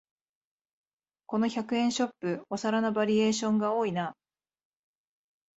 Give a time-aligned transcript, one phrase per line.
[1.27, 4.15] この百円ショップ、お皿のバリエーションが多いな